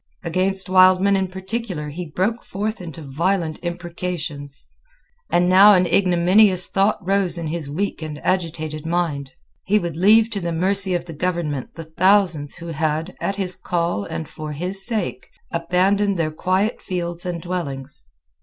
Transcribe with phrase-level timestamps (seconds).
[0.23, 4.65] Against Wildman in particular he broke forth into violent imprecations.
[5.29, 9.33] And now an ignominious thought rose in his weak and agitated mind.
[9.63, 13.55] He would leave to the mercy of the government the thousands who had, at his
[13.55, 18.05] call and for his sake, abandoned their quiet fields and dwellings.